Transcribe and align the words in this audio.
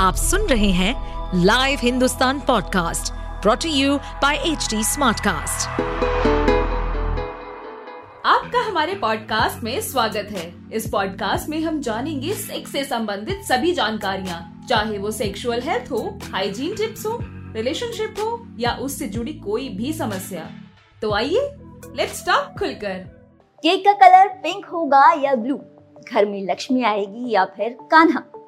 आप 0.00 0.14
सुन 0.14 0.40
रहे 0.40 0.70
हैं 0.70 0.92
live 1.44 1.78
Hindustan 1.82 2.40
podcast 2.40 3.12
brought to 3.42 3.68
you 3.68 3.96
by 3.96 4.36
H 4.36 4.68
Smartcast. 4.74 5.68
आपका 8.26 8.60
हमारे 8.68 8.94
पॉडकास्ट 8.94 9.62
में 9.64 9.80
स्वागत 9.80 10.28
है। 10.30 10.54
इस 10.72 10.88
पॉडकास्ट 10.88 11.48
में 11.48 11.60
हम 11.60 11.80
जानेंगे 11.80 12.34
सेक्स 12.34 12.72
से 12.72 12.84
संबंधित 12.84 13.42
सभी 13.42 13.72
जानकारियाँ। 13.72 14.66
चाहे 14.68 14.98
वो 14.98 15.10
सेक्सुअल 15.10 15.60
हेल्थ 15.60 15.90
हो 15.90 16.18
हाइजीन 16.32 16.74
टिप्स 16.76 17.06
हो 17.06 17.18
रिलेशनशिप 17.54 18.14
हो 18.18 18.46
या 18.58 18.72
उससे 18.72 19.08
जुड़ी 19.08 19.32
कोई 19.32 19.68
भी 19.68 19.92
समस्या। 19.92 20.50
तो 21.02 21.14
आइए 21.14 21.54
लेट्स 21.96 22.26
टॉक 22.26 22.58
खुलकर। 22.58 22.98
केक 23.62 23.84
का 23.88 23.92
कलर 23.92 24.28
पिंक 24.28 24.66
होगा 24.66 25.12
या 25.12 25.34
ब्लू 25.34 25.56
घर 26.12 26.26
में 26.26 26.46
लक्ष्मी 26.50 26.82
आएगी 26.82 27.30
या 27.30 27.44
फिर 27.44 27.76
कान्हा? 27.82 28.39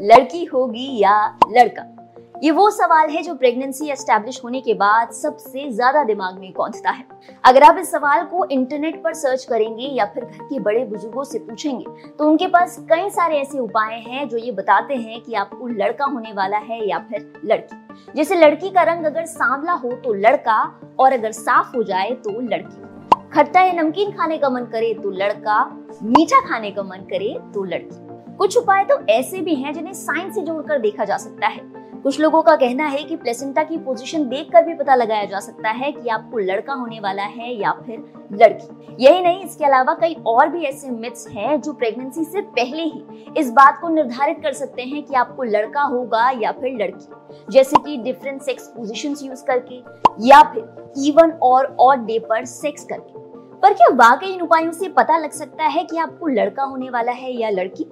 लड़की 0.00 0.44
होगी 0.44 0.98
या 0.98 1.14
लड़का? 1.50 1.94
ये 2.42 2.50
वो 2.50 2.68
सवाल 2.70 3.08
है 3.10 3.22
जो 3.22 3.34
प्रेगनेंसी 3.34 3.88
एस्टेब्लिश 3.90 4.40
होने 4.44 4.60
के 4.60 4.74
बाद 4.74 5.10
सबसे 5.12 5.68
ज़्यादा 5.70 6.02
दिमाग 6.04 6.38
में 6.38 6.52
कौंधता 6.52 6.90
है। 6.90 7.04
अगर 7.44 7.62
आप 7.62 7.78
इस 7.78 7.90
सवाल 7.92 8.24
को 8.24 8.44
इंटरनेट 8.46 9.02
पर 9.04 9.14
सर्च 9.14 9.44
करेंगे 9.44 9.86
या 9.88 10.04
फिर 10.06 10.24
घर 10.24 10.44
के 10.44 10.60
बड़े 10.60 10.84
बुज़ुर्गों 10.84 11.24
से 11.24 11.38
पूछेंगे 11.38 12.12
तो 12.12 12.28
उनके 12.28 12.46
पास 12.46 12.78
कई 12.90 13.08
सारे 13.10 13.38
ऐसे 13.38 13.58
उपाय 13.58 13.94
हैं 14.00 14.28
जो 14.28 14.38
ये 14.38 14.52
बताते 14.52 14.96
हैं 14.96 15.20
कि 15.20 15.34
आपको 15.34 15.66
लड़का 15.68 16.04
होने 16.04 16.32
वाला 16.32 16.58
है 16.58 16.84
या 16.88 16.98
फिर 17.10 17.32
लड़की। 17.44 18.12
जैसे 18.16 18.36
लड़की 18.36 18.70
का 18.70 18.82
रंग 18.84 19.04
अगर 19.06 19.24
सांवला 19.26 19.72
हो 19.74 19.92
तो 19.94 20.12
लड़का, 20.14 20.62
और 21.00 21.12
अगर 21.12 21.32
साफ़ 21.34 21.76
हो 21.76 21.82
जाए 21.82 22.10
तो 22.24 22.40
लड़की। 22.42 22.86
खट्टा 23.32 23.60
या 23.60 23.72
नमकीन 23.72 24.10
खाने 24.12 24.38
का 24.38 24.48
मन 24.50 24.64
करे 24.64 24.94
तो 24.94 25.10
लड़का, 25.12 25.64
मीठा 26.04 26.40
खाने 26.48 26.70
का 26.70 26.82
मन 26.82 27.06
करे 27.10 27.38
तो 27.54 27.64
लड़की। 27.64 28.06
कुछ 28.38 28.56
उपाय 28.56 28.84
तो 28.84 28.96
ऐसे 29.10 29.40
भी 29.40 29.54
हैं 29.54 29.72
जिन्हें 29.74 29.92
साइंस 29.92 30.34
से 30.34 30.40
जोड़कर 30.40 30.78
देखा 30.78 31.04
जा 31.04 31.16
सकता 31.16 31.46
है। 31.46 31.60
कुछ 32.02 32.20
लोगों 32.20 32.42
का 32.42 32.54
कहना 32.56 32.86
है 32.86 33.02
कि 33.02 33.16
प्लेसेंटा 33.16 33.62
की 33.62 33.78
पोजीशन 33.78 34.28
देखकर 34.28 34.64
भी 34.64 34.74
पता 34.74 34.94
लगाया 34.94 35.24
जा 35.24 35.40
सकता 35.40 35.70
है 35.70 35.90
कि 35.92 36.08
आपको 36.08 36.38
लड़का 36.38 36.72
होने 36.72 37.00
वाला 37.00 37.22
है 37.22 37.52
या 37.54 37.72
फिर 37.72 38.28
लड़की। 38.32 38.96
यही 39.04 39.22
नहीं, 39.22 39.44
इसके 39.44 39.64
अलावा 39.64 39.94
कई 39.94 40.14
और 40.26 40.48
भी 40.48 40.64
ऐसे 40.64 40.90
मिथ्स 40.90 41.28
हैं 41.28 41.60
जो 41.60 41.72
प्रेगनेंसी 41.72 42.24
से 42.24 42.40
पहले 42.40 42.82
ही 42.82 43.32
इस 43.36 43.50
बात 43.50 43.80
को 43.80 43.88
निर्धारित 43.88 44.40
कर 44.42 44.52
सकते 44.52 44.82
हैं 44.82 45.02
कि 45.02 45.14
आपको 45.14 45.42
लड़का 45.42 45.82
होगा 45.82 46.30
या 46.30 46.52
फिर 46.52 46.78
लड़की। 46.82 47.52
जैसे 47.52 47.76
कि 47.76 47.96
डिफरेंट 47.96 48.42
सेक्स 48.42 48.68
पोजिशन 48.68 49.16
यूज़ 49.22 49.44
करके 49.44 49.82
या 50.28 50.42
फिर 50.42 50.92
इवन 51.06 51.38
और 51.42 51.76
ऑड 51.80 52.06
डे 52.06 52.18
पर 52.18 52.44
सेक्स 52.44 52.84
करके। 52.84 53.26
पर 53.62 53.72
क्या 53.74 53.94
वाकई 53.94 54.26
इन 54.26 54.40
उपायों 54.40 54.72
से 54.72 54.88
पता 54.88 55.18
लग 55.18 55.30
सकता 55.30 55.64
है 55.64 55.84
कि 55.84 55.96
आपको 55.98 56.26
लड़का 56.26 56.62
होने 56.62 56.90
वाला 56.90 57.12
है 57.12 57.32
या 57.32 57.50
लड़की? 57.50 57.90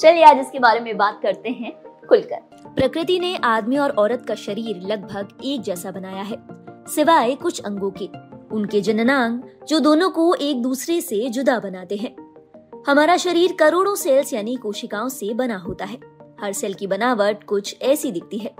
चलिए 0.00 0.24
आज 0.24 0.38
इसके 0.38 0.58
बारे 0.58 0.80
में 0.80 0.96
बात 0.96 1.20
करते 1.22 1.48
हैं 1.48 1.72
खुलकर। 2.08 2.36
प्रकृति 2.66 3.18
ने 3.18 3.36
आदमी 3.36 3.78
और 3.78 3.90
औरत 3.90 4.24
का 4.28 4.34
शरीर 4.34 4.80
लगभग 4.80 5.28
एक 5.44 5.60
जैसा 5.60 5.90
बनाया 5.90 6.22
है, 6.22 6.36
सिवाय 6.88 7.34
कुछ 7.34 7.60
अंगों 7.60 7.90
के। 7.90 8.08
उनके 8.56 8.80
जननांग 8.80 9.42
जो 9.68 9.78
दोनों 9.80 10.10
को 10.10 10.34
एक 10.34 10.62
दूसरे 10.62 11.00
से 11.00 11.28
जुदा 11.28 11.58
बनाते 11.58 11.96
हैं। 11.96 12.14
हमारा 12.88 13.16
शरीर 13.16 13.52
करोड़ों 13.52 13.94
सेल्स 13.94 14.32
यानी 14.32 14.56
कोशिकाओं 14.56 15.08
से 15.08 15.34
बना 15.34 15.56
होता 15.56 15.84
है। 15.84 15.98
हर 16.40 16.52
सेल 16.52 16.74
की 16.74 16.86
बनावट 16.86 17.44
कुछ 17.44 17.76
ऐसी 17.82 18.12
दिखती 18.12 18.38
है। 18.38 18.54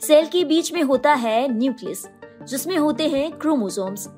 सेल 0.00 0.26
के 0.26 0.44
बीच 0.44 0.72
में 0.72 0.82
होता 0.82 1.12
है 1.12 1.48
न्यूक्लियस, 1.58 2.08
जिसमें 2.48 2.76
होते 2.76 3.08
हैं 3.08 3.30
क्रोमोसोम्स, 3.32 4.08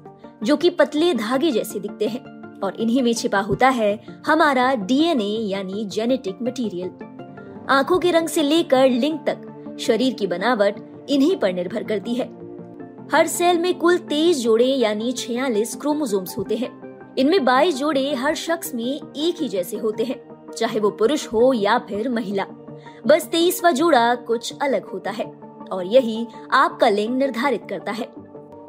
जो 0.42 0.56
कि 0.56 0.70
पतले 0.70 1.14
धागे 1.14 1.51
जैसे 1.51 1.80
दिखते 1.80 2.08
हैं। 2.08 2.36
और 2.65 2.77
इन्हीं 2.81 3.03
में 3.03 3.15
छिपा 3.15 3.41
होता 3.41 3.69
है 3.69 4.01
हमारा 4.27 4.75
डीएनए 4.75 5.37
यानी 5.49 5.85
जेनेटिक 5.85 6.39
मटेरियल। 6.43 6.91
आँखों 7.71 7.98
के 7.98 8.11
रंग 8.11 8.29
से 8.29 8.43
लेकर 8.43 8.89
लिंग 8.89 9.19
तक, 9.19 9.77
शरीर 9.81 10.15
की 10.15 10.27
बनावट 10.27 11.07
इन्हीं 11.09 11.37
पर 11.37 11.53
निर्भर 11.53 11.85
करती 11.85 12.15
है। 12.15 12.25
हर 13.13 13.27
सेल 13.27 13.59
में 13.59 13.79
कुल 13.79 13.98
तेईस 13.98 14.41
जोड़े 14.43 14.67
यानी 14.67 15.13
छियालीस 15.13 15.77
क्रोमोसोम्स 15.77 16.39
होते 16.39 16.57
हैं। 16.57 17.14
इनमें 17.19 17.45
बाईस 17.45 17.77
जोड़े 17.77 18.14
हर 18.14 18.35
शख्स 18.35 18.75
में 18.75 19.01
एक 19.17 19.42
ही 19.42 19.48
जैसे 19.48 19.77
होते 19.77 20.05
हैं, 20.05 20.51
चाहे 20.53 20.80
वो 20.80 20.91
पुरुष 20.91 21.27
हो 21.27 21.53
या 21.53 21.79
फिर 21.79 22.09
महिला। 22.09 22.47
बस 23.07 23.27
तेईसवा 23.27 23.70
जोड़ा 23.70 24.14
कुछ 24.14 24.55
अलग 24.63 24.85
होता 24.85 25.11
है 25.11 25.25
और 25.73 25.86
यही 25.86 26.27
आपका 26.53 26.89
लिंग 26.89 27.17
निर्धारित 27.17 27.67
करता 27.70 27.92
है। 27.92 28.09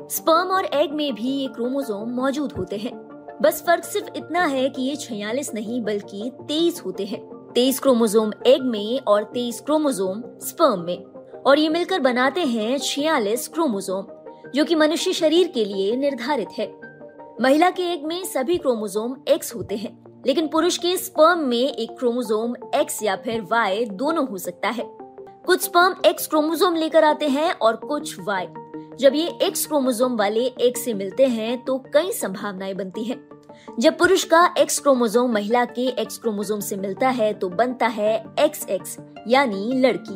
स्पर्म 0.09 0.47
और 0.47 0.65
एग 0.65 0.91
में 0.91 1.15
भी 1.15 1.29
ये 1.29 1.47
क्रोमोसोम 1.47 2.09
मौजूद 2.09 2.51
होते 2.51 2.77
हैं। 2.77 2.91
बस 3.41 3.63
फ़र्क 3.67 3.83
सिर्फ़ 3.83 4.07
इतना 4.15 4.45
है 4.45 4.69
कि 4.69 4.81
ये 4.81 4.95
छियालीस 4.95 5.53
नहीं, 5.53 5.81
बल्कि 5.81 6.31
तेईस 6.41 6.81
होते 6.85 7.05
हैं। 7.05 7.51
तेईस 7.55 7.79
क्रोमोजोम 7.79 8.31
एग 8.47 8.61
में 8.61 8.99
और 8.99 9.23
तेईस 9.23 9.59
क्रोमोजोम 9.61 10.23
स्पर्म 10.25 10.79
में। 10.79 11.03
और 11.45 11.59
ये 11.59 11.69
मिलकर 11.69 11.99
बनाते 11.99 12.41
हैं 12.41 12.77
छियालीस 12.77 13.47
क्रोमोजोम 13.47 14.05
जो 14.55 14.65
कि 14.65 14.75
मनुष्य 14.75 15.13
शरीर 15.13 15.47
के 15.47 15.65
लिए 15.65 15.95
निर्धारित 15.95 16.47
है। 16.57 16.81
महिला 17.41 17.69
के 17.69 17.83
एग 17.83 18.05
में 18.05 18.23
सभी 18.23 18.57
क्रोमोजोम 18.57 19.15
एक्स 19.27 19.55
होते 19.55 19.75
हैं, 19.75 20.21
लेकिन 20.27 20.47
पुरुष 20.47 20.77
के 20.77 20.97
स्पर्म 20.97 21.39
में 21.39 21.73
एक 21.75 21.97
क्रोमोजोम 21.99 22.55
एक्स 22.75 23.03
या 23.03 23.15
फिर 23.15 23.41
वाई 23.41 23.85
दोनों 23.85 24.27
हो 24.27 24.37
सकता 24.37 24.69
है। 24.69 24.97
कुछ 25.45 25.61
स्पर्म 25.61 25.95
एक्स 26.05 26.27
क्रोमोजोम 26.27 26.75
लेकर 26.75 27.03
आते 27.03 27.27
हैं 27.27 27.53
और 27.53 27.75
कुछ 27.75 28.19
वाई 28.19 28.45
जब 28.99 29.15
ये 29.15 29.27
एक्स 29.41 29.65
क्रोमोजोम 29.65 30.15
वाले 30.17 30.45
एक्स 30.61 30.83
से 30.85 30.93
मिलते 30.93 31.25
हैं 31.25 31.57
तो 31.65 31.77
कई 31.93 32.11
संभावनाएँ 32.11 32.73
बनती 32.73 33.03
हैं। 33.03 33.17
जब 33.79 33.97
पुरुष 33.97 34.23
का 34.23 34.39
एक्स 34.57 34.79
क्रोमोजोम 34.79 35.31
महिला 35.31 35.63
के 35.65 35.87
एक्स 36.01 36.17
क्रोमोजोम 36.17 36.59
से 36.59 36.75
मिलता 36.75 37.09
है 37.09 37.31
तो 37.33 37.49
बनता 37.49 37.87
है 37.87 38.15
एक्स 38.39 38.65
एक्स 38.69 38.97
यानी 39.27 39.81
लड़की। 39.81 40.15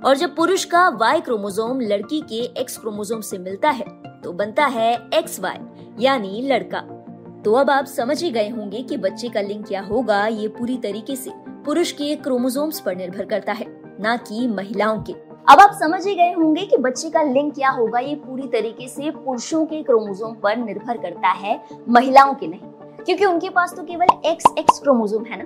और 0.00 0.16
जब 0.16 0.34
पुरुष 0.36 0.64
का 0.64 0.88
वाई 0.90 1.20
क्रोमोजोम 1.20 1.80
लड़की 1.80 2.20
के 2.22 2.40
एक्स 2.60 2.76
क्रोमोजोम 2.76 3.20
से 3.20 3.38
मिलता 3.38 3.70
है 3.70 3.86
तो 4.24 4.32
बनता 4.32 4.66
है 4.66 4.92
एक्स 5.14 5.38
वाई 5.40 5.94
यानी 6.00 6.42
लड़का। 6.42 6.80
तो 7.44 7.52
अब 7.52 7.70
आप 7.70 7.86
समझ 7.86 8.22
ही 8.22 8.30
गए 8.30 8.48
होंगे 8.48 8.82
कि 8.82 8.96
बच्चे 8.96 9.28
का 9.28 9.40
लिंग 9.40 9.64
क्या 9.64 9.80
होगा, 9.82 10.26
ये 10.26 10.48
पूरी 10.48 10.76
तरीके 10.76 11.16
से 11.16 11.30
पुरुष 11.64 11.92
के 11.92 12.14
क्रोमोजोम्स 12.16 12.80
पर 12.80 12.96
निर्भर 12.96 13.24
करता 13.24 13.52
है, 13.52 13.66
न 14.00 14.18
कि 14.28 14.46
महिलाओं 14.46 15.02
के। 15.02 15.27
अब 15.48 15.60
आप 15.60 15.70
समझ 15.72 16.06
ही 16.06 16.14
गए 16.14 16.32
होंगे 16.32 16.64
कि 16.66 16.76
बच्चे 16.76 17.10
का 17.10 17.22
लिंग 17.22 17.50
क्या 17.52 17.68
होगा। 17.70 17.98
ये 17.98 18.14
पूरी 18.14 18.48
तरीके 18.48 18.88
से 18.88 19.10
पुरुषों 19.10 19.64
के 19.66 19.82
क्रोमोजोम 19.82 20.34
पर 20.34 20.56
निर्भर 20.56 20.96
करता 20.96 21.28
है, 21.28 21.60
महिलाओं 21.88 22.34
के 22.34 22.46
नहीं। 22.46 23.04
क्योंकि 23.04 23.24
उनके 23.24 23.48
पास 23.48 23.74
तो 23.76 23.82
केवल 23.82 24.06
एक्स 24.26 24.52
एक्स 24.58 24.78
क्रोमोजोम 24.78 25.24
है 25.24 25.38
ना। 25.38 25.44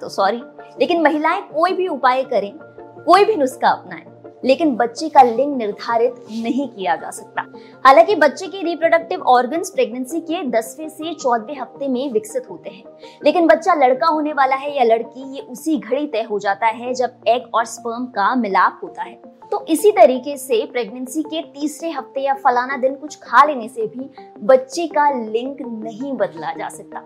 तो 0.00 0.08
सॉरी 0.08 0.42
लेकिन 0.80 1.02
महिलाएँ 1.02 1.42
कोई 1.44 1.72
भी 1.72 1.88
उपाय 1.88 2.22
करें, 2.24 2.52
कोई 3.04 3.24
भी 3.24 3.36
नुस्खा 3.36 3.68
अपनाएँ 3.68 4.04
लेकिन 4.44 4.74
बच्चे 4.76 5.08
का 5.08 5.22
लिंग 5.22 5.56
निर्धारित 5.56 6.14
नहीं 6.32 6.68
किया 6.68 6.96
जा 6.96 7.10
सकता। 7.10 7.42
हालाँकि 7.86 8.14
बच्चे 8.14 8.46
के 8.46 8.62
रिप्रोडक्टिव 8.62 9.22
ऑर्गन्स 9.22 9.70
प्रेगनेंसी 9.70 10.20
के 10.20 10.42
दसवें 10.42 10.88
से 10.88 11.14
चौदहवें 11.14 11.60
हफ़्ते 11.60 11.88
में 11.88 12.12
विकसित 12.12 12.50
होते 12.50 12.70
हैं। 12.70 12.84
लेकिन 13.24 13.46
बच्चा 13.46 13.74
लड़का 13.74 14.06
होने 14.06 14.32
वाला 14.32 14.56
है 14.56 14.76
या 14.76 14.84
लड़की, 14.84 15.34
ये 15.34 15.40
उसी 15.40 15.76
घड़ी 15.76 16.06
तय 16.06 16.22
हो 16.22 16.38
जाता 16.38 16.66
है 16.66 16.94
जब 16.94 17.20
एग 17.28 17.54
और 17.54 17.64
स्पर्म 17.64 18.04
का 18.06 18.34
मिलाप 18.34 18.80
होता 18.82 19.02
है। 19.02 19.20
तो 19.50 19.64
इसी 19.68 19.90
तरीके 19.90 20.36
से 20.36 20.64
प्रेगनेंसी 20.66 21.22
के 21.22 21.42
तीसरे 21.42 21.90
हफ़्ते 21.90 22.20
या 22.20 22.34
फलाना 22.34 22.76
दिन 22.76 22.94
कुछ 22.94 23.16
खा 23.16 23.44
लेने 23.44 23.68
से 23.68 23.86
भी 23.86 24.10
बच्चे 24.42 24.86
का 24.86 25.10
लिंग 25.10 25.56
नहीं 25.84 26.12
बदला 26.12 26.52
जा 26.52 26.68
सकता। 26.68 27.00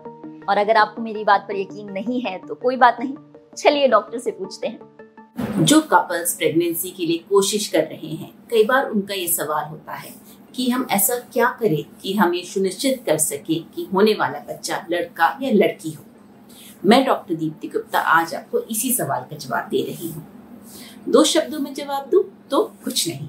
और 0.49 0.57
अगर 0.57 0.77
आपको 0.77 1.01
मेरी 1.01 1.23
बात 1.23 1.41
पर 1.41 1.55
यकीन 1.55 1.91
नहीं 1.91 2.21
है 2.21 2.37
तो 2.37 2.55
कोई 2.55 2.75
बात 2.75 2.97
नहीं। 2.99 3.15
चलिए 3.57 3.87
डॉक्टर 3.87 4.17
से 4.17 4.31
पूछते 4.31 4.67
हैं। 4.67 4.96
जो 5.37 5.79
कपल्स 5.81 6.33
प्रेगनेंसी 6.35 6.89
के 6.89 7.05
लिए 7.05 7.17
कोशिश 7.29 7.67
कर 7.67 7.83
रहे 7.83 8.07
हैं, 8.07 8.31
कई 8.51 8.63
बार 8.63 8.89
उनका 8.89 9.13
ये 9.13 9.27
सवाल 9.27 9.65
होता 9.65 9.93
है 9.93 10.13
कि 10.55 10.69
हम 10.69 10.87
ऐसा 10.91 11.15
क्या 11.33 11.49
करें 11.59 11.83
कि 12.01 12.13
हम 12.13 12.33
ये 12.33 12.43
सुनिश्चित 12.43 13.03
कर 13.05 13.17
सके 13.17 13.55
कि 13.75 13.87
होने 13.93 14.13
वाला 14.13 14.39
बच्चा 14.47 14.85
लड़का 14.91 15.37
या 15.41 15.51
लड़की 15.51 15.91
हो। 15.91 16.03
मैं 16.85 17.03
डॉक्टर 17.05 17.35
दीप्ति 17.35 17.67
गुप्ता 17.67 17.99
आज 17.99 18.33
आपको 18.35 18.59
इसी 18.61 18.91
सवाल 18.91 19.21
का 19.21 19.37
जवाब 19.37 19.67
दे 19.69 19.81
रही 19.81 20.09
हूँ। 20.09 20.25
दो 21.09 21.23
शब्दों 21.23 21.59
में 21.59 21.73
जवाब 21.73 22.09
दू 22.09 22.21
तो 22.51 22.63
कुछ 22.83 23.07
नहीं। 23.07 23.27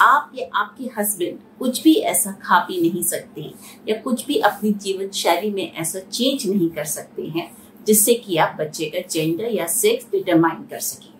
आप 0.00 0.32
या 0.34 0.46
आपके 0.54 0.90
हस्बैंड 0.98 1.38
कुछ 1.58 1.82
भी 1.82 1.94
ऐसा 1.94 2.32
खा 2.42 2.58
पी 2.58 2.80
नहीं 2.80 3.02
सकते 3.02 3.50
या 3.88 3.96
कुछ 4.00 4.26
भी 4.26 4.38
अपनी 4.40 4.72
जीवन 4.74 5.10
शैली 5.14 5.50
में 5.50 5.72
ऐसा 5.72 6.00
चेंज 6.00 6.46
नहीं 6.46 6.70
कर 6.70 6.84
सकते 6.84 7.26
हैं, 7.28 7.50
जिससे 7.86 8.14
कि 8.14 8.36
आप 8.36 8.56
बच्चे 8.60 8.84
का 8.86 9.06
जेंडर 9.10 9.54
या 9.54 9.66
सेक्स 9.66 10.06
डिटरमाइन 10.12 10.62
कर 10.62 10.78
सके। 10.80 11.13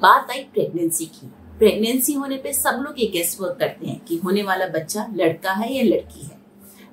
बात 0.00 0.30
आई 0.30 0.38
प्रेगनेंसी 0.38 1.04
की। 1.04 1.26
प्रेगनेंसी 1.58 2.12
होने 2.12 2.36
पे 2.36 2.52
सब 2.52 2.82
लोग 2.84 2.94
ये 2.98 3.06
गेस्ट 3.06 3.40
वर्क 3.40 3.56
करते 3.58 3.86
हैं 3.86 4.04
कि 4.04 4.16
होने 4.16 4.42
वाला 4.42 4.66
बच्चा 4.66 5.06
लड़का 5.14 5.52
है 5.52 5.72
या 5.74 5.82
लड़की 5.82 6.20
है। 6.20 6.38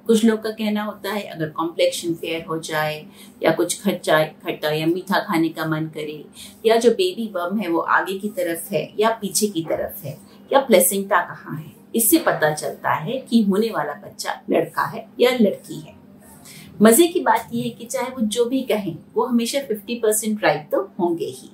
कुछ 0.08 0.26
लोग 0.26 0.42
का 0.44 0.50
कहना 0.50 0.84
होता 0.84 1.12
है, 1.12 1.24
अगर 1.24 1.50
कॉम्प्लेक्शन 1.50 2.14
फेयर 2.14 2.46
हो 2.46 2.58
जाए, 2.60 3.06
या 3.44 3.52
कुछ 3.52 3.82
खट्टा 3.84 4.24
खट्टा 4.24 4.70
या 4.70 4.86
मीठा 4.86 5.20
खाने 5.20 5.50
का 5.50 5.66
मन 5.66 5.86
करे, 5.86 6.26
या 6.66 6.78
जो 6.78 6.92
बेबी 6.92 7.28
बम 7.28 7.58
है 7.58 7.70
वो 7.70 7.80
आगे 7.80 8.18
की 8.20 8.30
तरफ़ 8.30 8.74
है, 8.74 8.94
या 9.00 9.10
पीछे 9.10 9.48
की 9.48 9.62
तरफ़ 9.62 10.06
है, 10.06 10.18
या 10.54 10.60
प्लेसिंटा 10.60 11.20
कहाँ 11.22 11.58
है, 11.58 11.72
इससे 11.96 12.18
पता 12.18 12.54
चलता 12.54 12.94
है 12.94 13.18
कि 13.20 13.42
होने 13.44 13.70
वाला 13.70 13.94
बच्चा 13.94 14.42
लड़का 14.50 14.86
है 14.86 15.08
या 15.20 15.32
लड़की 15.32 15.80
है। 15.80 15.96
मज़े 16.82 17.08
की 17.08 17.20
बात 17.20 17.50
यह 17.54 17.64
है 17.64 17.70
कि 17.70 17.86
चाहे 17.86 18.10
वो 18.10 18.22
जो 18.22 18.46
भी 18.46 18.62
कहें, 18.62 18.98
वो 19.16 19.26
हमेशा 19.26 19.60
फिफ्टी 19.60 19.96
परसेंट 19.96 20.44
राइट 20.44 20.70
तो 20.72 20.82
होंगे 21.00 21.26
ही। 21.26 21.50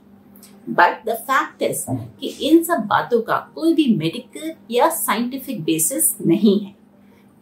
बट 0.69 1.05
द 1.05 1.13
फैक्ट 1.21 1.61
इज़ 1.61 1.83
कि 2.19 2.27
इन 2.47 2.63
सब 2.63 2.85
बातों 2.87 3.21
का 3.21 3.37
कोई 3.55 3.73
भी 3.73 3.85
मेडिकल 3.95 4.51
या 4.71 4.89
साइंटिफिक 4.89 5.63
बेसिस 5.63 6.13
नहीं 6.21 6.59
है। 6.59 6.75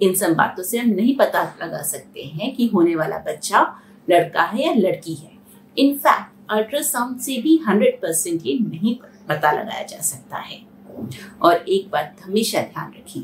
इन 0.01 0.13
सब 0.13 0.33
बातों 0.33 0.63
से 0.63 0.77
हम 0.77 0.89
नहीं 0.89 1.15
पता 1.17 1.43
लगा 1.61 1.81
सकते 1.83 2.23
हैं 2.23 2.55
कि 2.55 2.67
होने 2.67 2.95
वाला 2.95 3.17
बच्चा 3.27 3.61
लड़का 4.07 4.43
है 4.43 4.65
या 4.65 4.73
लड़की 4.73 5.13
है। 5.13 5.31
इनफैक्ट 5.77 6.51
अल्ट्रासाउंड 6.51 7.19
से 7.19 7.37
भी 7.41 7.55
हंड्रेड 7.67 7.99
परसेंट 8.01 8.45
ये 8.45 8.57
नहीं 8.61 8.95
पता 9.29 9.51
लगाया 9.51 9.83
जा 9.83 10.01
सकता 10.01 10.37
है। 10.39 10.59
और 11.41 11.55
एक 11.55 11.89
बात 11.91 12.21
हमेशा 12.23 12.61
ध्यान 12.63 12.91
रखें 12.91 13.21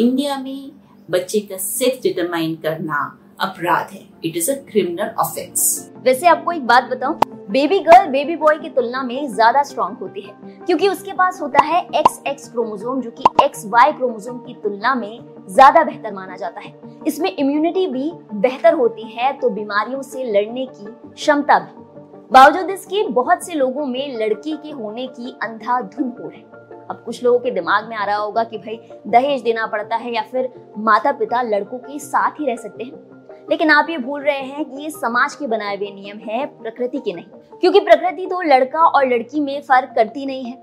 इंडिया 0.00 0.36
में 0.38 0.70
बच्चे 1.10 1.40
का 1.40 1.56
सेक्स 1.56 2.02
डिटरमाइन 2.02 2.54
करना 2.56 2.98
अपराध 3.40 3.90
है। 3.92 4.00
It 4.24 4.36
is 4.36 4.50
a 4.50 4.54
criminal 4.64 5.10
offence 5.20 5.90
वैसे 6.04 6.26
आपको 6.26 6.52
एक 6.52 6.66
बात 6.66 6.84
बताऊँ 6.84 7.18
बेबी 7.50 7.78
गर्ल 7.80 8.08
बेबी 8.10 8.36
बॉय 8.36 8.58
की 8.58 8.68
तुलना 8.68 9.02
में 9.02 9.28
ज़्यादा 9.28 9.62
स्ट्रॉन्ग 9.62 9.98
होती 9.98 10.20
है। 10.20 10.64
क्योंकि 10.66 10.88
उसके 10.88 11.12
पास 11.12 11.40
होता 11.42 11.62
है 11.64 11.80
एक्स 11.90 12.20
एक्स 12.26 12.50
क्रोमोजोम 12.52 13.00
जो 13.00 13.10
कि 13.10 13.24
एक्स 13.44 13.64
वाई 13.66 13.92
क्रोमोजोम 13.92 14.38
की 14.38 14.54
तुलना 14.54 14.94
में 14.94 15.44
ज़्यादा 15.48 15.82
बेहतर 15.84 16.12
माना 16.14 16.36
जाता 16.36 16.60
है। 16.60 16.72
इसमें 17.06 17.30
इम्यूनिटी 17.30 17.86
भी 17.86 18.10
बेहतर 18.34 18.74
होती 18.74 19.02
है 19.10 19.32
तो 19.32 19.50
बीमारियों 19.50 20.02
से 20.02 20.24
लड़ने 20.32 20.66
की 20.68 20.86
क्षमता 21.06 21.58
भी। 21.58 21.86
बावजूद 22.32 22.70
इसके, 22.70 23.02
बहुत 23.04 23.46
से 23.46 23.54
लोगों 23.54 23.86
में 23.86 24.18
लड़की 24.18 24.56
के 24.56 24.70
होने 24.70 25.06
की 25.08 25.36
अंधाधुन 25.42 26.12
हो 26.20 26.28
है। 26.28 26.42
अब 26.90 27.02
कुछ 27.04 27.22
लोगों 27.24 27.38
के 27.38 27.50
दिमाग 27.50 27.88
में 27.88 27.96
आ 27.96 28.04
रहा 28.04 28.16
होगा 28.16 28.44
कि 28.44 28.58
भाई 28.58 28.80
दहेज 29.06 29.42
देना 29.42 29.66
पड़ता 29.66 29.96
है 29.96 30.14
या 30.14 30.22
फिर 30.22 30.48
माता 30.78 31.12
पिता 31.12 31.42
लड़कों 31.44 31.78
के 31.78 31.98
साथ 31.98 32.40
ही 32.40 32.46
रह 32.46 32.56
सकते 32.56 32.84
हैं। 32.84 33.17
लेकिन 33.50 33.70
आप 33.70 33.86
ये 33.90 33.98
भूल 33.98 34.22
रहे 34.22 34.40
हैं 34.40 34.64
कि 34.64 34.82
ये 34.82 34.90
समाज 34.90 35.34
के 35.34 35.46
बनाए 35.46 35.76
हुए 35.76 35.90
नियम 35.90 36.18
है, 36.18 36.46
प्रकृति 36.46 36.98
के 36.98 37.12
नहीं। 37.12 37.58
क्योंकि 37.60 37.80
प्रकृति 37.80 38.26
तो 38.26 38.40
लड़का 38.42 38.80
और 38.80 39.06
लड़की 39.06 39.40
में 39.40 39.60
फ़र्क 39.60 39.92
करती 39.96 40.26
नहीं 40.26 40.44
है। 40.44 40.60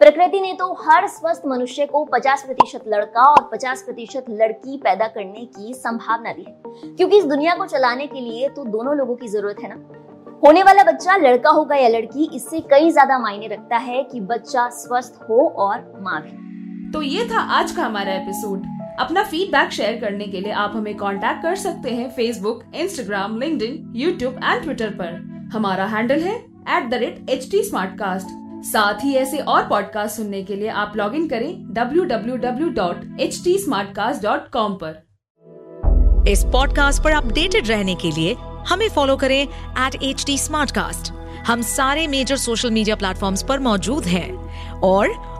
प्रकृति 0.00 0.40
ने 0.40 0.52
तो 0.52 0.72
हर 0.82 1.06
स्वस्थ 1.08 1.42
मनुष्य 1.46 1.86
को 1.86 2.04
50 2.04 2.42
प्रतिशत 2.42 2.84
लड़का 2.88 3.22
और 3.22 3.48
50 3.52 3.82
प्रतिशत 3.82 4.24
लड़की 4.30 4.76
पैदा 4.76 5.06
करने 5.06 5.44
की 5.46 5.74
संभावना 5.74 6.32
दी 6.32 6.42
है। 6.42 6.94
क्योंकि 6.96 7.18
इस 7.18 7.24
दुनिया 7.24 7.54
को 7.54 7.66
चलाने 7.66 8.06
के 8.06 8.20
लिए 8.20 8.48
तो 8.48 8.64
दोनों 8.64 8.96
लोगों 8.96 9.16
की 9.16 9.28
ज़रूरत 9.28 9.62
है 9.62 9.68
ना। 9.68 10.38
होने 10.46 10.62
वाला 10.62 10.82
बच्चा 10.82 11.16
लड़का 11.16 11.50
होगा 11.50 11.76
या 11.76 11.88
लड़की, 11.88 12.30
इससे 12.34 12.60
कई 12.60 12.90
ज़्यादा 12.90 13.18
मायने 13.18 13.46
रखता 13.46 13.76
है 13.76 14.02
कि 14.02 14.20
बच्चा 14.20 14.68
स्वस्थ 14.74 15.20
हो 15.30 15.46
और 15.48 15.92
माँ 16.02 16.22
भी 16.22 16.90
तो 16.92 17.02
ये 17.02 17.24
था 17.24 17.40
आज 17.58 17.72
का 17.72 17.82
हमारा 17.82 18.12
एपिसोड। 18.12 18.75
अपना 19.00 19.22
फीडबैक 19.22 19.70
शेयर 19.70 20.00
करने 20.00 20.24
के 20.24 20.40
लिए 20.40 20.52
आप 20.52 20.72
हमें 20.76 20.96
कांटेक्ट 20.96 21.42
कर 21.42 21.54
सकते 21.54 21.90
हैं 21.90 22.10
Facebook 22.10 22.64
Instagram 22.74 23.40
link 23.40 23.92
YouTube 23.96 24.40
and 24.44 24.62
Twitter 24.62 24.90
पर। 24.90 25.36
हमारा 25.52 25.86
हैंडल 25.86 26.20
है 26.20 26.46
at 26.68 26.90
the 26.90 26.94
rate 26.94 27.30
H 27.30 27.50
T 27.50 27.62
साथ 28.62 29.04
ही 29.04 29.14
ऐसे 29.14 29.38
और 29.38 29.62
पॉडकास्ट 29.62 30.16
सुनने 30.16 30.42
के 30.42 30.56
लिए 30.56 30.68
आप 30.68 30.92
लॉग 30.96 31.14
इन 31.14 31.28
करें 31.28 31.74
www.htsmartcast.com 31.74 34.54
पर। 34.54 35.06
इस 36.28 36.44
पॉडकास्ट 36.44 37.02
पर 37.02 37.10
अपडेटेड 37.10 37.68
रहने 37.68 37.94
के 37.94 38.10
लिए 38.10 38.36
हमें 38.68 38.88
फॉलो 38.88 39.16
करें 39.16 39.42
एट 39.42 40.02
एच 40.02 40.50
हम 41.46 41.62
सारे 41.62 42.06
मेजर 42.06 42.36
सोशल 42.36 42.70
मीडिया 42.70 42.96
प्लेटफॉर्म्स 42.96 43.42
पर 43.42 43.58
मौजूद 43.58 44.04
हैं। 44.04 44.36
और 44.80 45.25